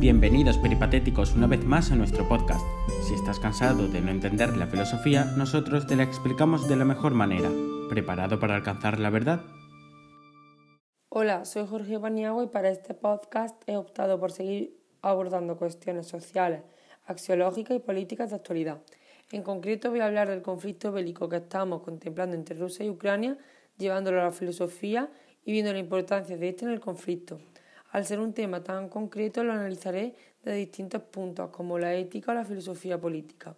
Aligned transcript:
Bienvenidos 0.00 0.56
peripatéticos 0.56 1.34
una 1.34 1.46
vez 1.46 1.62
más 1.62 1.90
a 1.92 1.94
nuestro 1.94 2.26
podcast. 2.26 2.64
Si 3.06 3.12
estás 3.12 3.38
cansado 3.38 3.86
de 3.86 4.00
no 4.00 4.10
entender 4.10 4.56
la 4.56 4.66
filosofía, 4.66 5.26
nosotros 5.36 5.86
te 5.86 5.94
la 5.94 6.04
explicamos 6.04 6.66
de 6.66 6.76
la 6.76 6.86
mejor 6.86 7.12
manera. 7.12 7.50
¿Preparado 7.90 8.40
para 8.40 8.54
alcanzar 8.54 8.98
la 8.98 9.10
verdad? 9.10 9.42
Hola, 11.10 11.44
soy 11.44 11.66
Jorge 11.66 11.98
Baniago 11.98 12.42
y 12.42 12.46
para 12.46 12.70
este 12.70 12.94
podcast 12.94 13.62
he 13.68 13.76
optado 13.76 14.18
por 14.18 14.32
seguir 14.32 14.74
abordando 15.02 15.58
cuestiones 15.58 16.06
sociales, 16.06 16.62
axiológicas 17.04 17.76
y 17.76 17.80
políticas 17.80 18.30
de 18.30 18.36
actualidad. 18.36 18.80
En 19.32 19.42
concreto 19.42 19.90
voy 19.90 20.00
a 20.00 20.06
hablar 20.06 20.30
del 20.30 20.40
conflicto 20.40 20.92
bélico 20.92 21.28
que 21.28 21.36
estamos 21.36 21.82
contemplando 21.82 22.36
entre 22.36 22.58
Rusia 22.58 22.86
y 22.86 22.88
Ucrania, 22.88 23.36
llevándolo 23.76 24.22
a 24.22 24.24
la 24.24 24.32
filosofía 24.32 25.10
y 25.44 25.52
viendo 25.52 25.74
la 25.74 25.78
importancia 25.78 26.38
de 26.38 26.48
este 26.48 26.64
en 26.64 26.70
el 26.70 26.80
conflicto. 26.80 27.38
Al 27.90 28.06
ser 28.06 28.20
un 28.20 28.32
tema 28.32 28.62
tan 28.62 28.88
concreto 28.88 29.42
lo 29.42 29.52
analizaré 29.52 30.14
de 30.44 30.54
distintos 30.54 31.02
puntos, 31.02 31.50
como 31.50 31.78
la 31.78 31.94
ética 31.94 32.30
o 32.30 32.34
la 32.34 32.44
filosofía 32.44 33.00
política. 33.00 33.56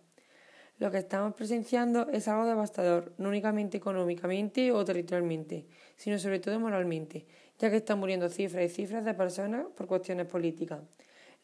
Lo 0.79 0.91
que 0.91 0.99
estamos 0.99 1.35
presenciando 1.35 2.09
es 2.11 2.27
algo 2.29 2.47
devastador, 2.47 3.13
no 3.19 3.29
únicamente 3.29 3.77
económicamente 3.77 4.73
o 4.73 4.85
territorialmente, 4.85 5.67
sino 5.97 6.19
sobre 6.19 6.41
todo 6.41 6.59
moralmente, 6.59 7.27
ya 7.59 7.71
que 7.71 7.77
están 7.77 8.01
muriendo 8.01 8.29
cifras 8.29 8.65
y 8.65 8.69
cifras 8.69 9.05
de 9.05 9.15
personas 9.15 9.67
por 9.77 9.87
cuestiones 9.87 10.27
políticas. 10.27 10.81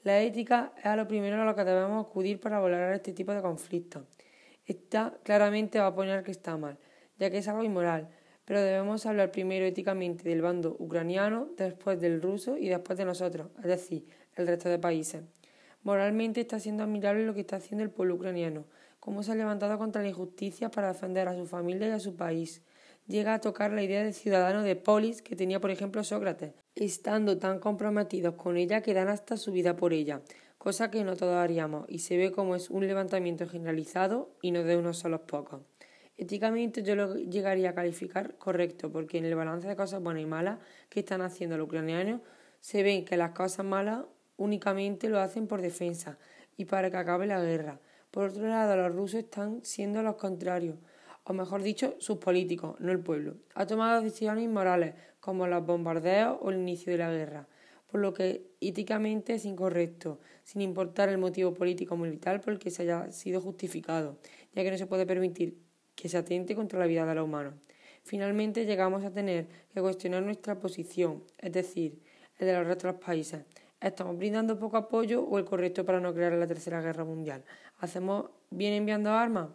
La 0.02 0.20
ética 0.20 0.73
es 0.78 0.86
a 0.86 0.97
lo 0.97 1.06
primero 1.06 1.41
a 1.41 1.45
lo 1.45 1.55
que 1.55 1.64
debemos 1.64 2.06
acudir 2.06 2.41
para 2.41 2.59
valorar 2.59 2.95
este 2.95 3.12
tipo 3.12 3.33
de 3.33 3.42
conflictos. 3.42 4.05
Esta 4.66 5.14
claramente 5.23 5.78
va 5.78 5.89
a 5.89 5.95
poner 5.95 6.25
que 6.25 6.30
está 6.30 6.56
mal, 6.56 6.78
ya 7.19 7.30
que 7.30 7.39
es 7.39 7.48
algo 7.48 7.62
inmoral, 7.62 8.09
pero 8.48 8.62
debemos 8.62 9.05
hablar 9.05 9.30
primero 9.30 9.66
éticamente 9.66 10.27
del 10.27 10.41
bando 10.41 10.75
ucraniano, 10.79 11.51
después 11.59 12.01
del 12.01 12.23
ruso 12.23 12.56
y 12.56 12.70
después 12.70 12.97
de 12.97 13.05
nosotros, 13.05 13.48
es 13.59 13.66
decir, 13.66 14.06
el 14.37 14.47
resto 14.47 14.70
de 14.70 14.79
países. 14.79 15.23
Moralmente 15.83 16.41
está 16.41 16.59
siendo 16.59 16.83
admirable 16.83 17.27
lo 17.27 17.34
que 17.34 17.42
está 17.42 17.56
haciendo 17.56 17.84
el 17.84 17.91
pueblo 17.91 18.14
ucraniano, 18.14 18.64
cómo 19.00 19.22
se 19.22 19.33
ha 19.33 19.34
levantado 19.34 19.77
contra 19.77 20.00
la 20.00 20.09
injusticia 20.09 20.70
para 20.70 20.95
defender 20.95 21.28
a 21.28 21.37
su 21.37 21.45
familia 21.45 21.89
y 21.89 21.91
a 21.91 22.00
su 22.00 22.17
país. 22.17 22.62
Llega 23.06 23.34
a 23.34 23.41
tocar 23.42 23.70
la 23.70 23.83
idea 23.83 24.03
de 24.03 24.14
ciudadano 24.14 24.62
de 24.62 24.77
polis 24.77 25.20
que 25.20 25.37
tenía, 25.37 25.61
por 25.61 25.70
ejemplo, 25.70 26.03
Sócrates, 26.03 26.55
estando 26.75 27.37
tan 27.37 27.59
comprometidos 27.59 28.37
con 28.37 28.56
ella 28.56 28.81
que 28.81 28.94
dan 28.94 29.09
hasta 29.09 29.37
su 29.37 29.53
vida 29.53 29.77
por 29.77 29.92
ella, 29.92 30.22
cosa 30.56 30.91
que 30.91 31.05
no 31.05 31.17
todos 31.17 31.37
haríamos, 31.37 31.84
y 31.87 31.98
se 31.98 32.17
ve 32.17 32.33
como 32.33 32.56
es 32.56 32.70
un 32.70 32.87
levantamiento 32.87 33.47
generalizado 33.47 34.31
y 34.41 34.53
no 34.53 34.65
de 34.65 34.78
unos 34.78 34.97
solos 34.97 35.20
pocos. 35.27 35.61
Éticamente 36.19 36.83
yo 36.83 36.97
lo 36.97 37.14
llegaría 37.14 37.70
a 37.70 37.74
calificar 37.74 38.36
correcto, 38.38 38.91
porque 38.91 39.19
en 39.19 39.24
el 39.24 39.36
balance 39.36 39.69
de 39.69 39.77
cosas 39.77 40.02
buenas 40.02 40.25
y 40.25 40.27
malas 40.27 40.58
que 40.88 40.98
están 40.98 41.22
haciendo 41.22 41.56
los 41.56 41.66
ucranianos 41.69 42.20
se 42.58 42.83
ven 42.83 43.05
que 43.05 43.16
las 43.16 43.30
cosas 43.30 43.64
malas 43.64 44.05
únicamente 44.36 45.08
lo 45.08 45.20
hacen 45.20 45.47
por 45.47 45.62
defensa 45.62 46.19
y 46.56 46.64
para 46.64 46.91
que 46.91 46.97
acabe 46.97 47.28
la 47.28 47.41
guerra. 47.41 47.78
Por 48.10 48.30
otro 48.30 48.48
lado, 48.48 48.77
los 48.77 48.92
rusos 48.97 49.20
están 49.20 49.64
siendo 49.64 50.02
los 50.02 50.16
contrarios, 50.16 50.77
o 51.22 51.33
mejor 51.34 51.62
dicho, 51.62 51.94
sus 52.00 52.19
políticos, 52.19 52.75
no 52.80 52.91
el 52.91 52.98
pueblo. 52.98 53.36
Ha 53.55 53.66
tomado 53.66 54.03
decisiones 54.03 54.42
inmorales, 54.42 54.94
como 55.20 55.47
los 55.47 55.64
bombardeos 55.64 56.36
o 56.41 56.50
el 56.50 56.56
inicio 56.56 56.91
de 56.91 56.98
la 56.98 57.12
guerra, 57.12 57.47
por 57.86 58.00
lo 58.00 58.12
que 58.12 58.50
éticamente 58.60 59.34
es 59.34 59.44
incorrecto, 59.44 60.19
sin 60.42 60.62
importar 60.62 61.10
el 61.10 61.19
motivo 61.19 61.55
político 61.55 61.94
o 61.94 61.97
militar 61.97 62.41
por 62.41 62.55
el 62.55 62.58
que 62.58 62.72
se 62.72 62.82
haya 62.82 63.12
sido 63.12 63.41
justificado, 63.41 64.19
ya 64.53 64.64
que 64.64 64.70
no 64.72 64.78
se 64.78 64.86
puede 64.86 65.06
permitir 65.06 65.67
que 65.98 66.08
se 66.08 66.16
atente 66.16 66.54
contra 66.54 66.78
la 66.78 66.86
vida 66.86 67.04
de 67.04 67.14
los 67.16 67.24
humanos. 67.24 67.54
Finalmente 68.04 68.64
llegamos 68.64 69.04
a 69.04 69.10
tener 69.10 69.48
que 69.74 69.80
cuestionar 69.80 70.22
nuestra 70.22 70.56
posición, 70.60 71.24
es 71.36 71.52
decir, 71.52 71.98
el 72.38 72.46
de 72.46 72.54
los 72.54 72.66
restos 72.68 72.84
de 72.84 72.92
los 72.92 73.04
países. 73.04 73.41
¿Estamos 73.80 74.16
brindando 74.16 74.56
poco 74.56 74.76
apoyo 74.76 75.24
o 75.24 75.38
el 75.38 75.44
correcto 75.44 75.84
para 75.84 75.98
no 75.98 76.14
crear 76.14 76.32
la 76.34 76.46
Tercera 76.46 76.80
Guerra 76.80 77.04
Mundial? 77.04 77.42
¿Hacemos 77.80 78.26
bien 78.50 78.74
enviando 78.74 79.10
armas? 79.10 79.48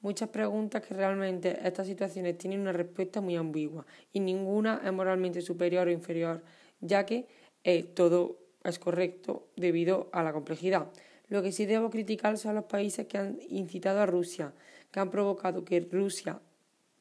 Muchas 0.00 0.30
preguntas 0.30 0.80
que 0.82 0.94
realmente 0.94 1.58
estas 1.62 1.86
situaciones 1.86 2.38
tienen 2.38 2.60
una 2.60 2.72
respuesta 2.72 3.20
muy 3.20 3.36
ambigua 3.36 3.84
y 4.10 4.20
ninguna 4.20 4.80
es 4.82 4.92
moralmente 4.94 5.42
superior 5.42 5.86
o 5.86 5.90
inferior, 5.90 6.42
ya 6.80 7.04
que 7.04 7.26
eh, 7.62 7.82
todo 7.82 8.38
es 8.64 8.78
correcto 8.78 9.48
debido 9.54 10.08
a 10.12 10.22
la 10.22 10.32
complejidad. 10.32 10.88
Lo 11.28 11.42
que 11.42 11.52
sí 11.52 11.66
debo 11.66 11.90
criticar 11.90 12.38
son 12.38 12.54
los 12.54 12.64
países 12.64 13.06
que 13.06 13.18
han 13.18 13.38
incitado 13.50 14.00
a 14.00 14.06
Rusia, 14.06 14.52
que 14.90 15.00
han 15.00 15.10
provocado 15.10 15.64
que 15.64 15.80
Rusia 15.80 16.40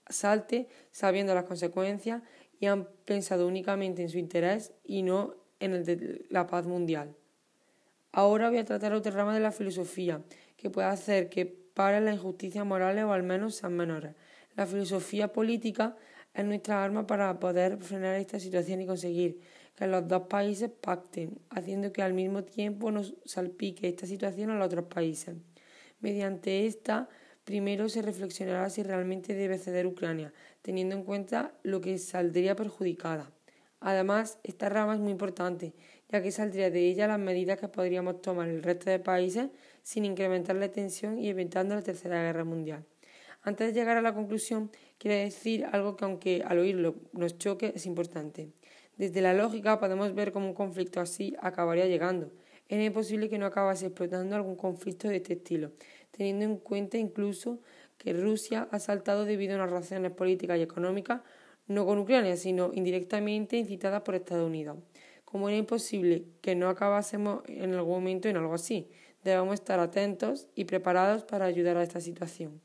salte 0.07 0.67
sabiendo 0.91 1.35
las 1.35 1.45
consecuencias 1.45 2.21
y 2.59 2.65
han 2.65 2.87
pensado 3.05 3.47
únicamente 3.47 4.01
en 4.01 4.09
su 4.09 4.17
interés 4.17 4.73
y 4.83 5.03
no 5.03 5.35
en 5.59 5.73
el 5.73 5.85
de 5.85 6.25
la 6.29 6.47
paz 6.47 6.65
mundial. 6.65 7.15
Ahora 8.11 8.49
voy 8.49 8.57
a 8.57 8.65
tratar 8.65 8.93
otra 8.93 9.11
rama 9.11 9.33
de 9.33 9.39
la 9.39 9.51
filosofía, 9.51 10.23
que 10.57 10.69
puede 10.69 10.87
hacer 10.87 11.29
que 11.29 11.45
paren 11.45 12.05
las 12.05 12.15
injusticias 12.15 12.65
morales 12.65 13.03
o 13.03 13.13
al 13.13 13.23
menos 13.23 13.55
sean 13.55 13.75
menores. 13.75 14.15
La 14.55 14.65
filosofía 14.65 15.31
política 15.31 15.95
es 16.33 16.43
nuestra 16.43 16.83
arma 16.83 17.05
para 17.05 17.39
poder 17.39 17.77
frenar 17.77 18.15
esta 18.15 18.39
situación 18.39 18.81
y 18.81 18.87
conseguir 18.87 19.39
que 19.75 19.87
los 19.87 20.07
dos 20.07 20.23
países 20.23 20.69
pacten, 20.69 21.39
haciendo 21.49 21.93
que 21.93 22.01
al 22.01 22.13
mismo 22.13 22.43
tiempo 22.43 22.91
nos 22.91 23.15
salpique 23.25 23.87
esta 23.87 24.05
situación 24.05 24.49
a 24.49 24.57
los 24.57 24.65
otros 24.65 24.85
países. 24.85 25.35
Mediante 26.01 26.65
esta 26.65 27.07
Primero 27.49 27.89
se 27.89 28.03
reflexionará 28.03 28.69
si 28.69 28.83
realmente 28.83 29.33
debe 29.33 29.57
ceder 29.57 29.87
Ucrania, 29.87 30.31
teniendo 30.61 30.93
en 30.95 31.03
cuenta 31.03 31.51
lo 31.63 31.81
que 31.81 31.97
saldría 31.97 32.55
perjudicada. 32.55 33.31
Además, 33.79 34.37
esta 34.43 34.69
rama 34.69 34.93
es 34.93 34.99
muy 34.99 35.09
importante, 35.09 35.73
ya 36.09 36.21
que 36.21 36.31
saldría 36.31 36.69
de 36.69 36.87
ella 36.87 37.07
las 37.07 37.17
medidas 37.17 37.59
que 37.59 37.67
podríamos 37.67 38.21
tomar 38.21 38.49
el 38.49 38.61
resto 38.61 38.91
de 38.91 38.99
países 38.99 39.49
sin 39.81 40.05
incrementar 40.05 40.57
la 40.57 40.71
tensión 40.71 41.17
y 41.17 41.27
evitando 41.27 41.73
la 41.73 41.81
Tercera 41.81 42.21
Guerra 42.21 42.43
Mundial. 42.43 42.85
Antes 43.41 43.73
de 43.73 43.79
llegar 43.79 43.97
a 43.97 44.03
la 44.03 44.13
conclusión, 44.13 44.69
quiero 44.99 45.17
decir 45.17 45.65
algo 45.71 45.95
que 45.95 46.05
aunque 46.05 46.43
al 46.45 46.59
oírlo 46.59 46.97
nos 47.13 47.39
choque 47.39 47.73
es 47.75 47.87
importante. 47.87 48.51
Desde 48.95 49.21
la 49.21 49.33
lógica 49.33 49.79
podemos 49.79 50.13
ver 50.13 50.31
cómo 50.31 50.45
un 50.45 50.53
conflicto 50.53 51.01
así 51.01 51.35
acabaría 51.41 51.87
llegando. 51.87 52.31
Es 52.69 52.79
imposible 52.79 53.29
que 53.29 53.39
no 53.39 53.47
acabase 53.47 53.87
explotando 53.87 54.35
algún 54.35 54.55
conflicto 54.55 55.07
de 55.07 55.17
este 55.17 55.33
estilo, 55.33 55.71
teniendo 56.11 56.45
en 56.45 56.57
cuenta 56.57 56.99
incluso 56.99 57.59
que 57.97 58.13
Rusia 58.13 58.67
ha 58.71 58.77
saltado 58.77 59.25
debido 59.25 59.53
a 59.53 59.55
unas 59.55 59.71
razones 59.71 60.11
políticas 60.11 60.59
y 60.59 60.61
económicas, 60.61 61.21
no 61.67 61.85
con 61.87 61.97
Ucrania, 61.97 62.37
sino 62.37 62.71
indirectamente 62.73 63.57
incitadas 63.57 64.03
por 64.03 64.13
Estados 64.13 64.47
Unidos. 64.47 64.77
Como 65.25 65.49
era 65.49 65.57
imposible 65.57 66.25
que 66.41 66.55
no 66.55 66.69
acabásemos 66.69 67.41
en 67.47 67.73
algún 67.73 67.95
momento 67.95 68.29
en 68.29 68.37
algo 68.37 68.53
así, 68.53 68.87
debemos 69.23 69.55
estar 69.55 69.79
atentos 69.79 70.47
y 70.53 70.65
preparados 70.65 71.23
para 71.23 71.45
ayudar 71.45 71.75
a 71.77 71.83
esta 71.83 71.99
situación. 71.99 72.61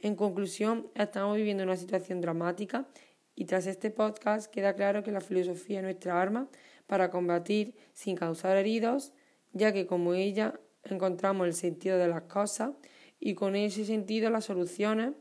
En 0.00 0.16
conclusión, 0.16 0.88
estamos 0.96 1.36
viviendo 1.36 1.62
una 1.62 1.76
situación 1.76 2.20
dramática 2.20 2.88
y 3.36 3.44
tras 3.44 3.68
este 3.68 3.90
podcast 3.90 4.52
queda 4.52 4.74
claro 4.74 5.04
que 5.04 5.12
la 5.12 5.20
filosofía 5.20 5.78
es 5.78 5.84
nuestra 5.84 6.20
arma 6.20 6.48
para 6.92 7.08
combatir 7.08 7.74
sin 7.94 8.16
causar 8.16 8.58
heridos, 8.58 9.14
ya 9.54 9.72
que 9.72 9.86
como 9.86 10.12
ella 10.12 10.60
encontramos 10.84 11.46
el 11.46 11.54
sentido 11.54 11.96
de 11.96 12.06
las 12.06 12.24
cosas 12.24 12.72
y 13.18 13.32
con 13.32 13.56
ese 13.56 13.86
sentido 13.86 14.28
las 14.28 14.44
soluciones 14.44 15.14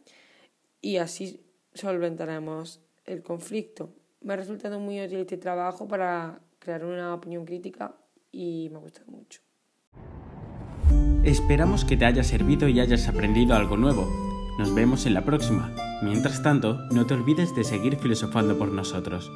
y 0.81 0.97
así 0.97 1.39
solventaremos 1.73 2.81
el 3.05 3.23
conflicto. 3.23 3.95
Me 4.19 4.33
ha 4.33 4.35
resultado 4.35 4.81
muy 4.81 4.99
útil 4.99 5.19
este 5.19 5.37
trabajo 5.37 5.87
para 5.87 6.41
crear 6.59 6.83
una 6.83 7.15
opinión 7.15 7.45
crítica 7.45 7.95
y 8.33 8.67
me 8.69 8.75
ha 8.75 8.81
gustado 8.81 9.09
mucho. 9.09 9.39
Esperamos 11.23 11.85
que 11.85 11.95
te 11.95 12.03
haya 12.03 12.25
servido 12.25 12.67
y 12.67 12.81
hayas 12.81 13.07
aprendido 13.07 13.55
algo 13.55 13.77
nuevo. 13.77 14.09
Nos 14.59 14.75
vemos 14.75 15.05
en 15.05 15.13
la 15.13 15.23
próxima. 15.23 15.73
Mientras 16.03 16.43
tanto, 16.43 16.79
no 16.91 17.07
te 17.07 17.13
olvides 17.13 17.55
de 17.55 17.63
seguir 17.63 17.95
filosofando 17.95 18.57
por 18.57 18.73
nosotros. 18.73 19.31